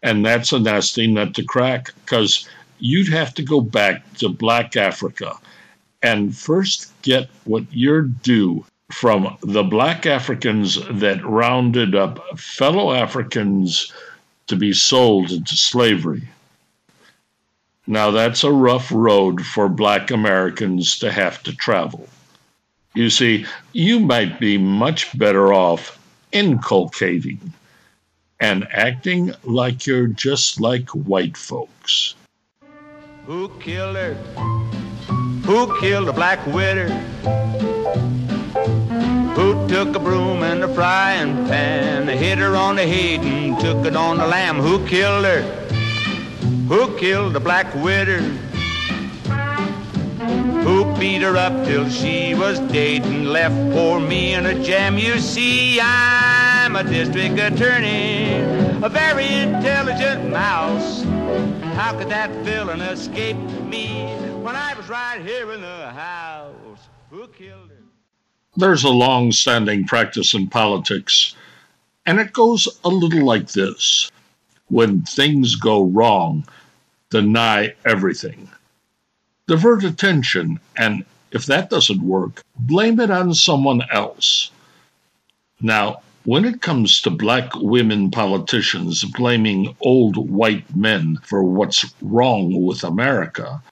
And 0.02 0.24
that's 0.24 0.52
a 0.52 0.58
nasty 0.58 1.06
nut 1.06 1.34
to 1.34 1.44
crack 1.44 1.92
because 2.04 2.48
you'd 2.78 3.12
have 3.12 3.34
to 3.34 3.42
go 3.42 3.60
back 3.60 4.12
to 4.14 4.28
Black 4.28 4.76
Africa 4.76 5.38
and 6.02 6.36
first 6.36 6.92
get 7.02 7.28
what 7.44 7.64
you're 7.70 8.02
due 8.02 8.64
from 8.90 9.36
the 9.42 9.62
black 9.62 10.06
Africans 10.06 10.78
that 10.90 11.24
rounded 11.24 11.94
up 11.94 12.38
fellow 12.38 12.92
Africans 12.92 13.92
to 14.46 14.56
be 14.56 14.72
sold 14.72 15.30
into 15.30 15.56
slavery. 15.56 16.22
Now, 17.88 18.10
that's 18.10 18.44
a 18.44 18.52
rough 18.52 18.92
road 18.92 19.46
for 19.46 19.66
black 19.66 20.10
Americans 20.10 20.98
to 20.98 21.10
have 21.10 21.42
to 21.44 21.56
travel. 21.56 22.06
You 22.94 23.08
see, 23.08 23.46
you 23.72 23.98
might 23.98 24.38
be 24.38 24.58
much 24.58 25.16
better 25.18 25.54
off 25.54 25.98
inculcating 26.30 27.40
and 28.40 28.68
acting 28.70 29.32
like 29.42 29.86
you're 29.86 30.06
just 30.06 30.60
like 30.60 30.90
white 30.90 31.38
folks. 31.38 32.14
Who 33.24 33.48
killed 33.58 33.96
her? 33.96 34.12
Who 35.46 35.80
killed 35.80 36.08
the 36.08 36.12
black 36.12 36.46
widow? 36.46 36.88
Who 39.34 39.66
took 39.66 39.96
a 39.96 39.98
broom 39.98 40.42
and 40.42 40.62
a 40.62 40.68
frying 40.74 41.46
pan, 41.46 42.06
hit 42.06 42.36
her 42.36 42.54
on 42.54 42.76
the 42.76 42.86
head 42.86 43.20
and 43.20 43.58
took 43.58 43.86
it 43.86 43.96
on 43.96 44.18
the 44.18 44.26
lam? 44.26 44.56
Who 44.56 44.86
killed 44.86 45.24
her? 45.24 45.67
Who 46.68 46.94
killed 46.98 47.32
the 47.32 47.40
black 47.40 47.74
widow, 47.76 48.20
who 50.60 50.84
beat 50.98 51.22
her 51.22 51.34
up 51.34 51.64
till 51.64 51.88
she 51.88 52.34
was 52.34 52.58
dead 52.70 53.02
and 53.06 53.32
left 53.32 53.56
poor 53.72 53.98
me 53.98 54.34
in 54.34 54.44
a 54.44 54.62
jam. 54.62 54.98
You 54.98 55.18
see, 55.18 55.80
I'm 55.80 56.76
a 56.76 56.84
district 56.84 57.38
attorney, 57.38 58.34
a 58.82 58.88
very 58.90 59.26
intelligent 59.32 60.30
mouse. 60.30 61.04
How 61.74 61.96
could 61.96 62.10
that 62.10 62.30
villain 62.44 62.82
escape 62.82 63.38
me 63.64 64.04
when 64.42 64.54
I 64.54 64.74
was 64.74 64.90
right 64.90 65.22
here 65.22 65.50
in 65.52 65.62
the 65.62 65.90
house? 65.90 66.80
Who 67.10 67.28
killed 67.28 67.70
her? 67.70 67.76
There's 68.56 68.84
a 68.84 68.90
long 68.90 69.32
standing 69.32 69.86
practice 69.86 70.34
in 70.34 70.48
politics, 70.48 71.34
and 72.04 72.20
it 72.20 72.34
goes 72.34 72.68
a 72.84 72.90
little 72.90 73.24
like 73.24 73.52
this. 73.52 74.10
When 74.68 75.02
things 75.02 75.54
go 75.56 75.84
wrong, 75.84 76.46
deny 77.10 77.74
everything. 77.84 78.50
Divert 79.46 79.84
attention, 79.84 80.60
and 80.76 81.04
if 81.32 81.46
that 81.46 81.70
doesn't 81.70 82.02
work, 82.02 82.42
blame 82.58 83.00
it 83.00 83.10
on 83.10 83.34
someone 83.34 83.82
else. 83.90 84.50
Now, 85.60 86.02
when 86.24 86.44
it 86.44 86.60
comes 86.60 87.00
to 87.00 87.10
black 87.10 87.54
women 87.56 88.10
politicians 88.10 89.04
blaming 89.04 89.74
old 89.80 90.16
white 90.16 90.76
men 90.76 91.16
for 91.22 91.42
what's 91.42 91.86
wrong 92.02 92.62
with 92.66 92.84
America, 92.84 93.62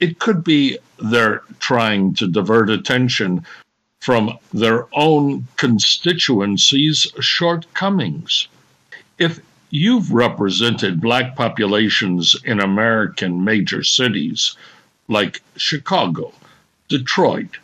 it 0.00 0.18
could 0.18 0.42
be 0.42 0.78
they're 0.98 1.42
trying 1.58 2.14
to 2.14 2.26
divert 2.26 2.70
attention 2.70 3.44
from 4.00 4.38
their 4.52 4.86
own 4.94 5.46
constituency's 5.56 7.06
shortcomings. 7.20 8.48
If 9.18 9.40
You've 9.78 10.10
represented 10.10 11.02
black 11.02 11.36
populations 11.36 12.34
in 12.46 12.60
American 12.60 13.44
major 13.44 13.84
cities 13.84 14.56
like 15.06 15.42
Chicago, 15.58 16.32
Detroit, 16.88 17.58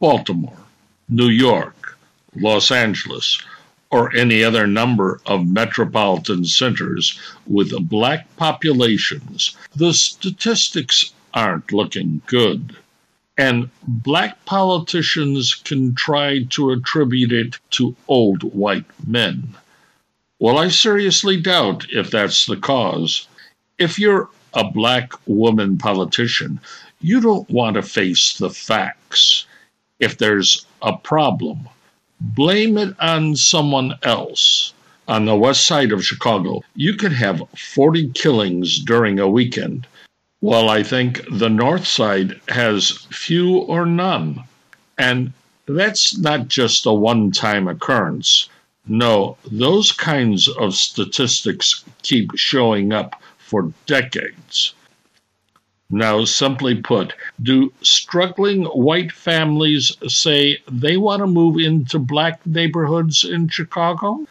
Baltimore, 0.00 0.58
New 1.08 1.28
York, 1.28 1.96
Los 2.34 2.72
Angeles, 2.72 3.40
or 3.88 4.12
any 4.16 4.42
other 4.42 4.66
number 4.66 5.20
of 5.26 5.46
metropolitan 5.46 6.44
centers 6.44 7.20
with 7.46 7.88
black 7.88 8.26
populations. 8.36 9.56
The 9.76 9.94
statistics 9.94 11.12
aren't 11.32 11.70
looking 11.70 12.20
good. 12.26 12.76
And 13.38 13.70
black 13.86 14.44
politicians 14.44 15.54
can 15.54 15.94
try 15.94 16.42
to 16.50 16.72
attribute 16.72 17.30
it 17.30 17.60
to 17.78 17.94
old 18.08 18.42
white 18.42 18.90
men. 19.06 19.54
Well, 20.40 20.58
I 20.58 20.68
seriously 20.68 21.40
doubt 21.40 21.86
if 21.90 22.10
that's 22.10 22.46
the 22.46 22.56
cause. 22.56 23.28
If 23.78 23.98
you're 24.00 24.28
a 24.52 24.64
black 24.64 25.12
woman 25.26 25.78
politician, 25.78 26.60
you 27.00 27.20
don't 27.20 27.48
want 27.48 27.74
to 27.74 27.82
face 27.82 28.36
the 28.36 28.50
facts. 28.50 29.46
If 30.00 30.18
there's 30.18 30.66
a 30.82 30.96
problem, 30.96 31.68
blame 32.20 32.76
it 32.78 32.94
on 33.00 33.36
someone 33.36 33.94
else. 34.02 34.72
On 35.06 35.24
the 35.24 35.36
west 35.36 35.66
side 35.66 35.92
of 35.92 36.04
Chicago, 36.04 36.62
you 36.74 36.94
could 36.94 37.12
have 37.12 37.42
40 37.56 38.08
killings 38.08 38.80
during 38.80 39.20
a 39.20 39.28
weekend, 39.28 39.86
while 40.40 40.68
I 40.68 40.82
think 40.82 41.20
the 41.30 41.50
north 41.50 41.86
side 41.86 42.40
has 42.48 42.90
few 43.10 43.58
or 43.58 43.86
none. 43.86 44.42
And 44.98 45.32
that's 45.66 46.18
not 46.18 46.48
just 46.48 46.86
a 46.86 46.92
one 46.92 47.30
time 47.30 47.68
occurrence. 47.68 48.48
No, 48.86 49.38
those 49.50 49.92
kinds 49.92 50.46
of 50.48 50.74
statistics 50.74 51.84
keep 52.02 52.32
showing 52.36 52.92
up 52.92 53.20
for 53.38 53.72
decades. 53.86 54.74
Now, 55.90 56.24
simply 56.24 56.74
put, 56.74 57.14
do 57.42 57.72
struggling 57.82 58.64
white 58.64 59.12
families 59.12 59.96
say 60.08 60.58
they 60.70 60.96
want 60.96 61.20
to 61.20 61.26
move 61.26 61.58
into 61.58 61.98
black 61.98 62.44
neighborhoods 62.46 63.24
in 63.24 63.48
Chicago? 63.48 64.26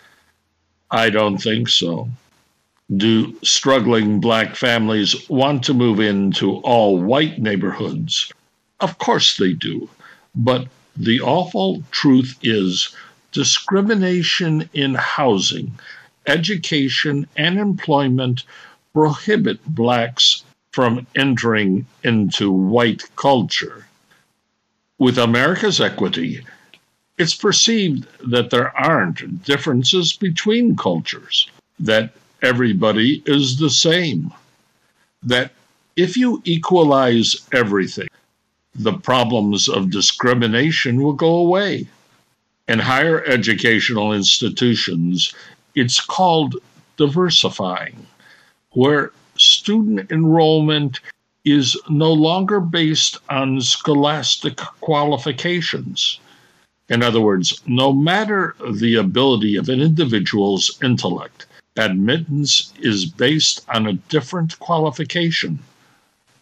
I 0.91 1.09
don't 1.09 1.37
think 1.37 1.69
so. 1.69 2.09
Do 2.95 3.35
struggling 3.43 4.19
black 4.19 4.55
families 4.55 5.29
want 5.29 5.63
to 5.63 5.73
move 5.73 5.99
into 5.99 6.57
all 6.57 6.99
white 6.99 7.39
neighborhoods? 7.39 8.31
Of 8.79 8.97
course 8.97 9.37
they 9.37 9.53
do. 9.53 9.89
But 10.35 10.67
the 10.97 11.21
awful 11.21 11.83
truth 11.91 12.37
is 12.43 12.93
discrimination 13.33 14.69
in 14.73 14.93
housing, 14.93 15.73
education, 16.27 17.27
and 17.35 17.59
employment 17.59 18.43
prohibit 18.93 19.59
blacks 19.65 20.43
from 20.71 21.05
entering 21.15 21.85
into 22.03 22.51
white 22.51 23.03
culture. 23.15 23.87
With 24.97 25.17
America's 25.17 25.81
equity, 25.81 26.45
it's 27.17 27.35
perceived 27.35 28.07
that 28.31 28.49
there 28.49 28.75
aren't 28.77 29.43
differences 29.43 30.13
between 30.13 30.75
cultures, 30.75 31.49
that 31.79 32.13
everybody 32.41 33.21
is 33.25 33.57
the 33.57 33.69
same, 33.69 34.31
that 35.21 35.51
if 35.95 36.17
you 36.17 36.41
equalize 36.45 37.35
everything, 37.51 38.07
the 38.75 38.93
problems 38.93 39.67
of 39.67 39.91
discrimination 39.91 41.01
will 41.01 41.13
go 41.13 41.35
away. 41.35 41.87
In 42.65 42.79
higher 42.79 43.21
educational 43.25 44.13
institutions, 44.13 45.33
it's 45.75 45.99
called 45.99 46.55
diversifying, 46.95 48.07
where 48.71 49.11
student 49.35 50.09
enrollment 50.09 51.01
is 51.43 51.75
no 51.89 52.13
longer 52.13 52.61
based 52.61 53.17
on 53.29 53.59
scholastic 53.59 54.55
qualifications. 54.79 56.21
In 56.87 57.03
other 57.03 57.19
words, 57.19 57.59
no 57.67 57.91
matter 57.91 58.55
the 58.71 58.95
ability 58.95 59.57
of 59.57 59.67
an 59.67 59.81
individual's 59.81 60.71
intellect, 60.81 61.45
admittance 61.75 62.71
is 62.79 63.05
based 63.05 63.65
on 63.67 63.87
a 63.87 63.99
different 64.07 64.57
qualification. 64.59 65.59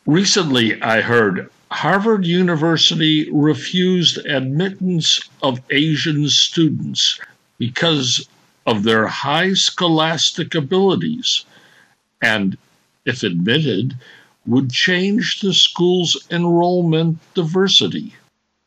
Recently, 0.06 0.80
I 0.84 1.02
heard 1.02 1.50
Harvard 1.72 2.26
University 2.26 3.30
refused 3.32 4.18
admittance 4.26 5.22
of 5.42 5.62
Asian 5.70 6.28
students 6.28 7.18
because 7.58 8.28
of 8.68 8.84
their 8.84 9.08
high 9.08 9.54
scholastic 9.54 10.54
abilities 10.54 11.46
and, 12.22 12.58
if 13.06 13.24
admitted, 13.24 13.96
would 14.46 14.70
change 14.70 15.40
the 15.40 15.54
school's 15.54 16.18
enrollment 16.30 17.18
diversity. 17.34 18.14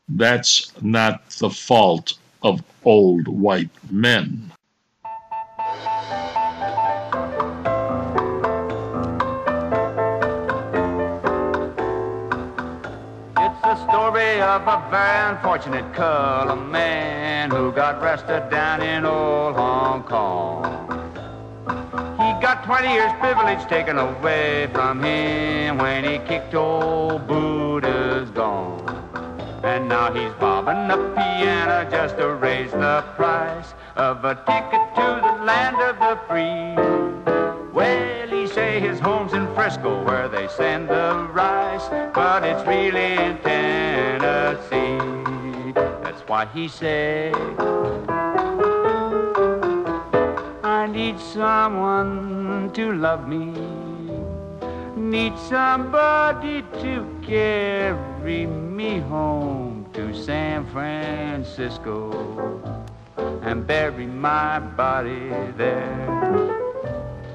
That's 0.09 0.71
not 0.81 1.29
the 1.29 1.51
fault 1.51 2.17
of 2.41 2.63
old 2.83 3.27
white 3.27 3.69
men. 3.91 4.51
Of 14.41 14.67
a 14.67 14.87
very 14.89 15.35
unfortunate 15.35 15.93
color 15.93 16.55
man 16.55 17.49
who 17.49 17.71
got 17.71 18.01
arrested 18.01 18.49
down 18.49 18.81
in 18.81 19.05
old 19.05 19.55
Hong 19.55 20.03
Kong. 20.03 20.63
He 22.17 22.41
got 22.41 22.63
20 22.65 22.91
years 22.91 23.11
privilege 23.19 23.65
taken 23.67 23.97
away 23.97 24.67
from 24.73 25.03
him 25.03 25.77
when 25.77 26.03
he 26.03 26.17
kicked 26.27 26.53
old 26.53 27.27
Buddha's 27.27 28.29
gone. 28.31 28.83
And 29.63 29.87
now 29.87 30.13
he's 30.13 30.33
bobbing 30.33 30.87
the 30.87 30.97
piano 31.15 31.89
just 31.89 32.17
to 32.17 32.35
raise 32.35 32.71
the 32.71 33.03
price 33.15 33.73
of 33.95 34.25
a 34.25 34.35
ticket 34.35 34.85
to 34.95 35.21
the 35.23 35.43
land 35.45 35.77
of 35.77 35.97
the 35.99 36.19
free. 36.27 36.75
Well, 37.73 38.27
he 38.27 38.47
say 38.47 38.79
his 38.79 38.99
home's 38.99 39.33
in 39.33 39.53
Frisco 39.55 40.03
where 40.03 40.27
they 40.27 40.47
send 40.49 40.89
the 40.89 41.29
rice, 41.31 41.87
but 42.13 42.43
it's 42.43 42.67
really 42.67 43.13
in. 43.13 43.74
That's 44.55 46.21
why 46.27 46.45
he 46.53 46.67
said, 46.69 47.35
I 50.63 50.87
need 50.87 51.19
someone 51.19 52.71
to 52.73 52.93
love 52.93 53.27
me, 53.27 53.53
need 54.95 55.37
somebody 55.37 56.61
to 56.81 57.05
carry 57.21 58.45
me 58.45 58.99
home 58.99 59.89
to 59.93 60.13
San 60.13 60.65
Francisco 60.67 62.11
and 63.41 63.67
bury 63.67 64.05
my 64.05 64.59
body 64.59 65.29
there. 65.57 66.07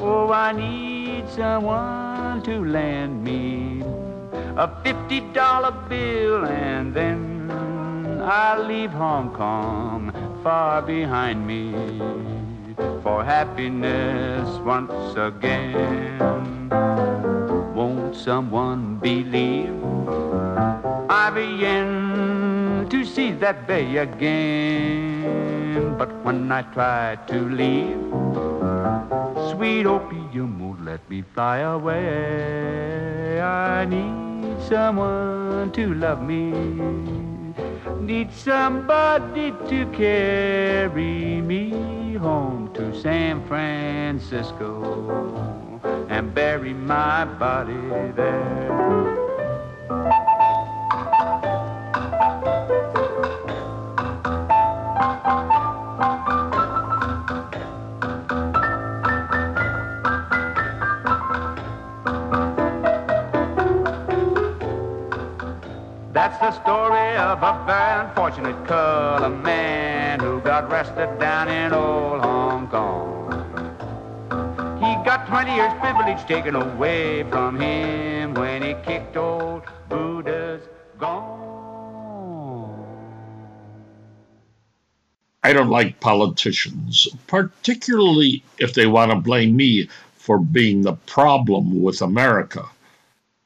Oh, 0.01 0.33
I 0.33 0.53
need 0.53 1.29
someone 1.29 2.43
to 2.45 2.65
land 2.65 3.23
me 3.23 3.80
a 4.57 4.69
$50 4.85 5.89
bill 5.89 6.45
and 6.47 6.93
then 6.93 7.51
I'll 8.23 8.65
leave 8.65 8.91
Hong 8.91 9.33
Kong 9.33 10.13
far 10.43 10.83
behind 10.83 11.47
me 11.47 11.73
for 13.03 13.25
happiness 13.25 14.49
once 14.61 15.17
again. 15.17 16.69
Won't 17.75 18.17
someone 18.17 18.99
believe 18.99 19.73
I 21.09 21.31
begin 21.31 22.87
to 22.91 23.05
see 23.05 23.33
that 23.33 23.67
bay 23.67 23.97
again? 23.99 25.25
But 25.97 26.13
when 26.25 26.51
I 26.51 26.63
try 26.63 27.17
to 27.29 27.49
leave, 27.49 28.01
sweet 29.53 29.87
opium 29.87 30.59
won't 30.59 30.85
let 30.85 31.09
me 31.09 31.23
fly 31.35 31.59
away. 31.59 33.41
I 33.41 33.85
need 33.87 34.30
someone 34.71 35.73
to 35.73 35.95
love 35.95 36.23
me. 36.23 36.53
Need 38.01 38.33
somebody 38.33 39.51
to 39.69 39.85
carry 39.87 41.41
me 41.41 42.15
home 42.15 42.73
to 42.75 42.95
San 42.95 43.45
Francisco 43.49 44.71
and 46.09 46.33
bury 46.33 46.73
my 46.73 47.25
body 47.25 48.13
there. 48.15 49.11
The 66.41 66.53
story 66.53 67.17
of 67.19 67.43
a 67.43 67.65
very 67.67 68.09
unfortunate 68.09 68.67
color 68.67 69.29
man 69.29 70.19
who 70.21 70.41
got 70.41 70.65
arrested 70.65 71.19
down 71.19 71.49
in 71.49 71.71
old 71.75 72.23
Hong 72.23 72.67
Kong. 72.69 73.31
He 74.79 75.05
got 75.05 75.27
20 75.27 75.55
years 75.55 75.73
privilege 75.81 76.27
taken 76.27 76.57
away 76.57 77.25
from 77.25 77.61
him 77.61 78.33
when 78.33 78.63
he 78.63 78.73
kicked 78.87 79.19
old 79.19 79.65
Buddha's 79.91 80.67
gone. 80.99 81.51
I 85.43 85.53
don't 85.53 85.69
like 85.69 86.01
politicians, 86.01 87.07
particularly 87.27 88.43
if 88.59 88.73
they 88.73 88.87
want 88.87 89.11
to 89.11 89.19
blame 89.19 89.57
me 89.57 89.91
for 90.15 90.39
being 90.39 90.81
the 90.81 90.95
problem 91.05 91.83
with 91.83 92.01
America. 92.01 92.65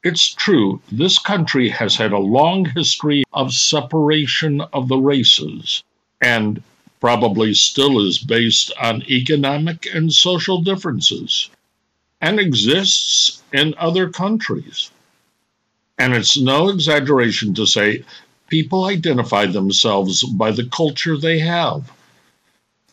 It's 0.05 0.35
true, 0.35 0.81
this 0.91 1.17
country 1.17 1.67
has 1.69 1.95
had 1.95 2.11
a 2.11 2.19
long 2.19 2.65
history 2.65 3.23
of 3.33 3.51
separation 3.51 4.61
of 4.61 4.87
the 4.87 4.99
races, 4.99 5.83
and 6.21 6.61
probably 6.99 7.55
still 7.55 7.99
is 8.07 8.19
based 8.19 8.71
on 8.79 9.01
economic 9.09 9.87
and 9.91 10.13
social 10.13 10.61
differences, 10.61 11.49
and 12.21 12.39
exists 12.39 13.41
in 13.51 13.73
other 13.79 14.11
countries. 14.11 14.91
And 15.97 16.13
it's 16.13 16.37
no 16.37 16.69
exaggeration 16.69 17.55
to 17.55 17.65
say 17.65 18.05
people 18.47 18.85
identify 18.85 19.47
themselves 19.47 20.23
by 20.23 20.51
the 20.51 20.67
culture 20.67 21.17
they 21.17 21.39
have, 21.39 21.91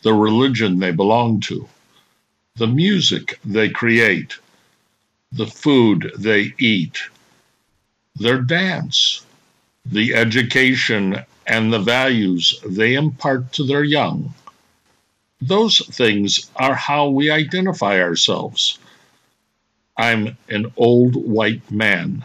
the 0.00 0.14
religion 0.14 0.78
they 0.78 0.92
belong 0.92 1.40
to, 1.40 1.68
the 2.56 2.66
music 2.66 3.38
they 3.44 3.68
create, 3.68 4.38
the 5.32 5.46
food 5.46 6.12
they 6.18 6.52
eat, 6.58 6.98
their 8.16 8.40
dance, 8.40 9.24
the 9.86 10.14
education 10.14 11.24
and 11.46 11.72
the 11.72 11.78
values 11.78 12.60
they 12.66 12.94
impart 12.94 13.52
to 13.52 13.64
their 13.64 13.82
young. 13.82 14.34
Those 15.40 15.78
things 15.86 16.50
are 16.56 16.74
how 16.74 17.08
we 17.08 17.30
identify 17.30 18.00
ourselves. 18.00 18.78
I'm 19.96 20.36
an 20.48 20.72
old 20.76 21.16
white 21.16 21.68
man, 21.70 22.24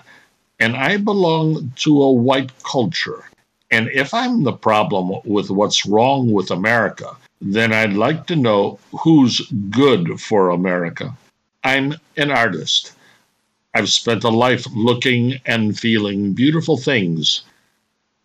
and 0.60 0.76
I 0.76 0.98
belong 0.98 1.72
to 1.78 2.04
a 2.04 2.12
white 2.12 2.52
culture. 2.64 3.24
And 3.72 3.90
if 3.90 4.14
I'm 4.14 4.44
the 4.44 4.54
problem 4.54 5.20
with 5.26 5.50
what's 5.50 5.86
wrong 5.86 6.32
with 6.32 6.52
America, 6.52 7.18
then 7.42 7.74
I'd 7.74 7.94
like 7.94 8.28
to 8.28 8.36
know 8.36 8.80
who's 8.92 9.42
good 9.70 10.20
for 10.22 10.50
America. 10.50 11.16
I'm 11.64 11.96
an 12.16 12.32
artist. 12.32 12.94
I've 13.78 13.92
spent 13.92 14.24
a 14.24 14.30
life 14.30 14.66
looking 14.74 15.40
and 15.46 15.80
feeling 15.80 16.34
beautiful 16.34 16.78
things. 16.78 17.44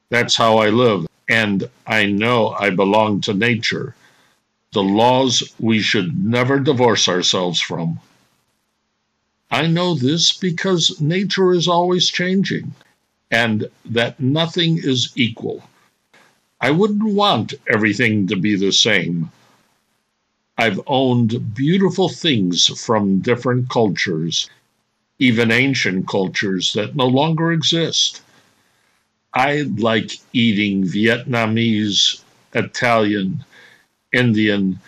That's 0.09 0.35
how 0.35 0.57
I 0.57 0.71
live, 0.71 1.07
and 1.29 1.69
I 1.87 2.07
know 2.07 2.57
I 2.59 2.71
belong 2.71 3.21
to 3.23 3.35
nature, 3.35 3.95
the 4.73 4.83
laws 4.83 5.43
we 5.59 5.81
should 5.81 6.25
never 6.25 6.59
divorce 6.59 7.07
ourselves 7.07 7.61
from. 7.61 8.01
I 9.51 9.67
know 9.67 9.95
this 9.95 10.33
because 10.33 10.99
nature 11.03 11.53
is 11.53 11.69
always 11.69 12.09
changing 12.09 12.75
and 13.31 13.69
that 13.85 14.21
nothing 14.21 14.79
is 14.79 15.13
equal. 15.17 15.63
I 16.63 16.71
wouldn't 16.71 17.05
want 17.05 17.53
everything 17.71 18.27
to 18.29 18.37
be 18.37 18.57
the 18.57 18.73
same. 18.73 19.31
I've 20.57 20.81
owned 20.87 21.55
beautiful 21.55 22.09
things 22.09 22.69
from 22.81 23.19
different 23.19 23.69
cultures, 23.69 24.49
even 25.23 25.53
ancient 25.53 26.09
cultures 26.09 26.73
that 26.73 26.97
no 26.97 27.07
longer 27.07 27.53
exist. 27.53 28.23
I 29.33 29.63
like 29.77 30.19
eating 30.33 30.83
Vietnamese, 30.83 32.21
Italian, 32.55 33.45
Indian, 34.13 34.81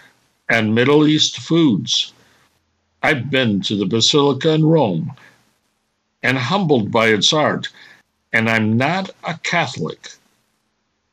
and 0.48 0.74
Middle 0.74 1.06
East 1.06 1.38
foods. 1.38 2.12
I've 3.00 3.30
been 3.30 3.60
to 3.60 3.76
the 3.76 3.86
Basilica 3.86 4.50
in 4.50 4.64
Rome 4.64 5.12
and 6.20 6.36
humbled 6.36 6.90
by 6.90 7.10
its 7.10 7.32
art, 7.32 7.68
and 8.32 8.50
I'm 8.50 8.76
not 8.76 9.10
a 9.22 9.38
Catholic. 9.44 10.14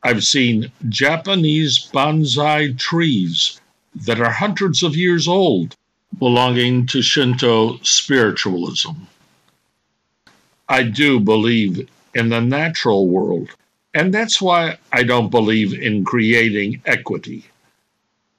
I've 0.01 0.23
seen 0.23 0.71
Japanese 0.89 1.77
bonsai 1.93 2.75
trees 2.75 3.61
that 3.93 4.19
are 4.19 4.31
hundreds 4.31 4.81
of 4.81 4.95
years 4.95 5.27
old, 5.27 5.75
belonging 6.17 6.85
to 6.87 7.01
Shinto 7.01 7.77
spiritualism. 7.83 8.91
I 10.69 10.83
do 10.83 11.19
believe 11.19 11.89
in 12.13 12.29
the 12.29 12.41
natural 12.41 13.07
world, 13.07 13.49
and 13.93 14.13
that's 14.13 14.41
why 14.41 14.77
I 14.91 15.03
don't 15.03 15.29
believe 15.29 15.73
in 15.73 16.05
creating 16.05 16.81
equity. 16.85 17.45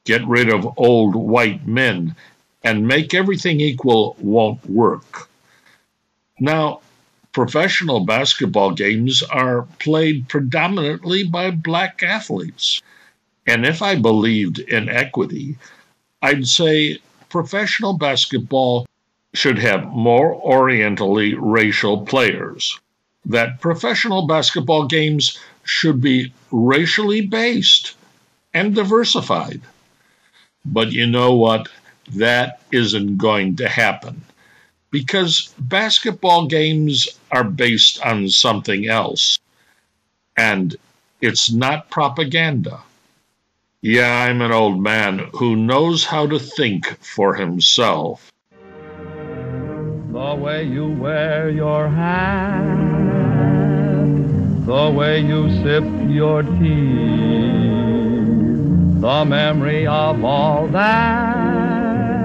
Get 0.05 0.27
rid 0.27 0.49
of 0.49 0.79
old 0.79 1.15
white 1.15 1.67
men 1.67 2.17
and 2.65 2.87
make 2.87 3.15
everything 3.15 3.61
equal 3.61 4.17
won't 4.19 4.65
work. 4.69 5.29
Now, 6.41 6.81
professional 7.33 8.01
basketball 8.01 8.73
games 8.73 9.23
are 9.23 9.63
played 9.79 10.29
predominantly 10.29 11.25
by 11.25 11.51
black 11.51 12.03
athletes. 12.03 12.81
And 13.47 13.67
if 13.67 13.83
I 13.83 13.97
believed 13.97 14.59
in 14.59 14.89
equity, 14.89 15.57
I'd 16.21 16.47
say 16.47 16.99
professional 17.33 17.95
basketball 17.95 18.87
should 19.35 19.59
have 19.59 19.87
more 19.87 20.35
orientally 20.35 21.35
racial 21.35 22.07
players. 22.07 22.79
That 23.27 23.61
professional 23.61 24.27
basketball 24.27 24.87
games 24.87 25.39
should 25.65 26.01
be 26.01 26.33
racially 26.53 27.23
based 27.23 27.95
and 28.55 28.75
diversified. 28.75 29.63
But 30.65 30.93
you 30.93 31.07
know 31.07 31.35
what? 31.35 31.69
that 32.15 32.61
isn't 32.71 33.17
going 33.17 33.57
to 33.57 33.69
happen 33.69 34.23
because 34.91 35.55
basketball 35.59 36.47
games 36.47 37.09
are 37.31 37.45
based 37.45 38.05
on 38.05 38.29
something 38.29 38.87
else 38.87 39.39
and 40.37 40.77
it's 41.21 41.53
not 41.53 41.91
propaganda. 41.91 42.81
Yeah, 43.83 44.27
I'm 44.27 44.41
an 44.41 44.53
old 44.53 44.81
man 44.81 45.29
who 45.35 45.57
knows 45.57 46.05
how 46.05 46.29
to 46.29 46.39
think 46.39 46.87
for 47.01 47.35
himself. 47.35 48.31
The 50.13 50.37
way 50.39 50.63
you 50.63 50.87
wear 50.87 51.51
your 51.51 51.89
hat, 51.89 52.63
the 54.67 54.91
way 54.91 55.21
you 55.21 55.51
sip 55.65 55.83
your 56.09 56.45
tea, 56.45 57.59
the 59.01 59.25
memory 59.25 59.87
of 59.89 60.25
all 60.25 60.69
that 60.69 62.23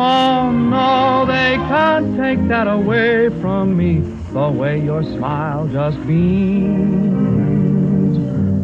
Oh 0.00 0.52
no, 0.52 1.26
they 1.26 1.56
can't 1.66 2.16
take 2.16 2.46
that 2.46 2.68
away 2.68 3.28
from 3.40 3.76
me. 3.76 3.98
The 4.32 4.48
way 4.48 4.80
your 4.80 5.02
smile 5.02 5.66
just 5.66 5.98
beams, 6.06 7.57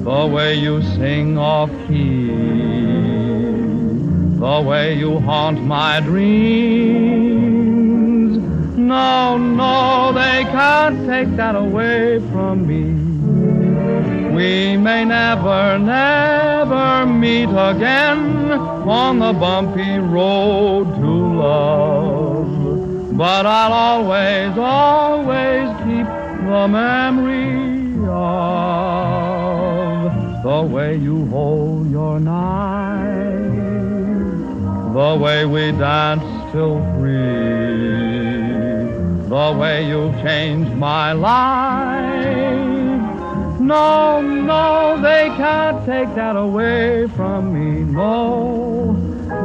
the 0.05 0.27
way 0.27 0.55
you 0.55 0.83
sing 0.83 1.39
off 1.39 1.71
key, 1.89 2.27
the 4.37 4.61
way 4.63 4.93
you 4.99 5.19
haunt 5.19 5.63
my 5.63 5.99
dreams. 6.01 7.57
No, 8.77 9.39
no, 9.39 10.13
they 10.13 10.45
can't 10.53 11.07
take 11.07 11.35
that 11.37 11.57
away 11.57 12.21
from 12.33 12.67
me. 12.67 12.85
We 14.35 14.77
may 14.77 15.07
never, 15.07 15.79
never 15.79 17.07
meet 17.07 17.49
again 17.49 18.53
on 18.53 19.21
the 19.21 19.33
bumpy 19.33 19.97
road 19.97 20.85
to 20.97 21.13
love. 21.41 23.17
But 23.17 23.47
I'll 23.47 23.73
always, 23.73 24.59
always 24.59 25.67
keep 25.79 26.07
the 26.45 26.69
memory 26.69 27.64
the 30.45 30.63
way 30.63 30.95
you 30.95 31.25
hold 31.29 31.91
your 31.91 32.21
knife, 32.21 33.03
the 34.93 35.17
way 35.19 35.47
we 35.47 35.73
danced 35.73 36.53
till 36.53 36.85
three, 36.99 37.73
the 39.27 39.57
way 39.59 39.89
you 39.89 40.13
changed 40.23 40.71
my 40.75 41.13
life. 41.13 42.05
No, 43.59 44.21
no, 44.21 45.01
they 45.01 45.33
can't 45.39 45.87
take 45.87 46.15
that 46.15 46.37
away 46.37 47.09
from 47.17 47.55
me. 47.55 47.81
No, 47.81 48.93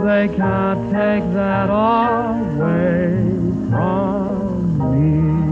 they 0.04 0.28
can't 0.36 0.92
take 0.92 1.24
that 1.34 1.70
away 1.70 3.24
from 3.72 4.92
me. 4.92 5.49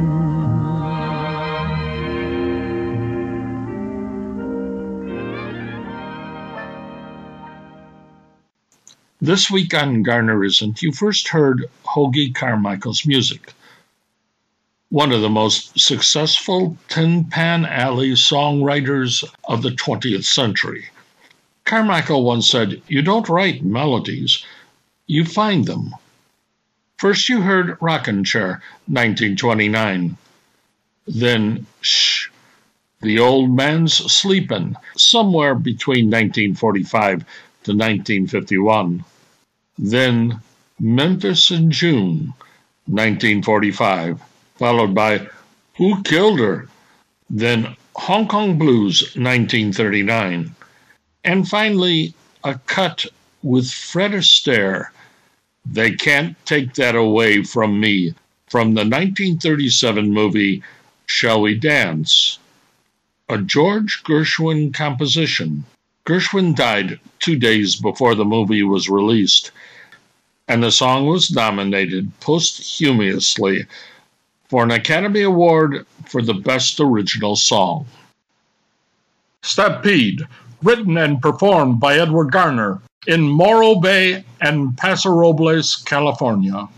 This 9.20 9.50
week 9.50 9.74
on 9.74 10.04
Garner 10.04 10.44
Isn't, 10.44 10.84
you 10.84 10.92
first 10.92 11.30
heard 11.30 11.66
Hoagy 11.84 12.34
Carmichael's 12.36 13.06
music 13.06 13.54
one 14.90 15.12
of 15.12 15.22
the 15.22 15.30
most 15.30 15.78
successful 15.78 16.78
Tin 16.88 17.26
Pan 17.26 17.66
Alley 17.66 18.12
songwriters 18.12 19.24
of 19.46 19.62
the 19.62 19.72
20th 19.72 20.24
century. 20.24 20.86
Carmichael 21.66 22.24
once 22.24 22.50
said, 22.50 22.82
You 22.88 23.02
don't 23.02 23.28
write 23.28 23.64
melodies, 23.64 24.46
you 25.08 25.26
find 25.26 25.66
them. 25.66 25.94
First, 26.98 27.28
you 27.28 27.42
heard 27.42 27.78
Rockin' 27.82 28.24
Chair, 28.24 28.62
1929. 28.86 30.18
Then, 31.08 31.66
Shh, 31.82 32.30
The 33.02 33.20
Old 33.20 33.56
Man's 33.56 33.94
Sleepin', 33.94 34.78
somewhere 34.96 35.54
between 35.56 36.06
1945 36.06 37.26
to 37.68 37.74
1951. 37.74 39.04
Then, 39.78 40.40
Memphis 40.80 41.52
in 41.52 41.70
June, 41.70 42.34
1945 42.88 44.22
followed 44.58 44.96
by 44.96 45.28
Who 45.76 46.02
Killed 46.04 46.40
Her? 46.40 46.68
Then 47.30 47.76
Hong 47.96 48.28
Kong 48.28 48.58
Blues, 48.58 49.02
1939. 49.16 50.56
And 51.24 51.48
finally, 51.48 52.14
a 52.44 52.56
cut 52.66 53.06
with 53.44 53.70
Fred 53.70 54.12
Astaire. 54.12 54.88
They 55.66 55.92
Can't 55.92 56.36
Take 56.46 56.74
That 56.76 56.96
Away 56.96 57.44
From 57.44 57.80
Me 57.80 58.14
from 58.48 58.74
the 58.74 58.82
1937 58.82 60.12
movie 60.12 60.64
Shall 61.06 61.42
We 61.42 61.56
Dance? 61.56 62.40
A 63.28 63.38
George 63.38 64.04
Gershwin 64.04 64.74
composition. 64.74 65.66
Gershwin 66.08 66.56
died 66.56 67.02
two 67.20 67.36
days 67.36 67.76
before 67.76 68.16
the 68.16 68.24
movie 68.24 68.64
was 68.64 68.90
released, 68.90 69.52
and 70.48 70.64
the 70.64 70.72
song 70.72 71.06
was 71.06 71.30
nominated 71.30 72.18
posthumously 72.22 73.66
for 74.48 74.64
an 74.64 74.72
Academy 74.72 75.24
Award 75.24 75.86
for 76.06 76.22
the 76.22 76.34
Best 76.34 76.80
Original 76.80 77.36
Song. 77.36 77.86
Stampede, 79.42 80.26
written 80.64 80.96
and 80.96 81.22
performed 81.22 81.82
by 81.82 81.98
Edward 82.00 82.32
Garner 82.32 82.80
in 83.06 83.28
Morro 83.28 83.76
Bay 83.76 84.24
and 84.40 84.78
Paso 84.78 85.10
Robles, 85.10 85.76
California. 85.76 86.70